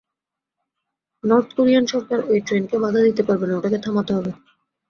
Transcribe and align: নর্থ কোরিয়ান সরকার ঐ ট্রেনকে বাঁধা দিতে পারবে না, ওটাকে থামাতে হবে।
নর্থ 1.23 1.49
কোরিয়ান 1.57 1.85
সরকার 1.93 2.19
ঐ 2.27 2.43
ট্রেনকে 2.47 2.75
বাঁধা 2.83 3.01
দিতে 3.07 3.23
পারবে 3.27 3.45
না, 3.47 3.53
ওটাকে 3.57 3.79
থামাতে 3.85 4.11
হবে। 4.17 4.31